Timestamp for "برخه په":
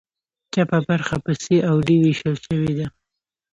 0.87-1.31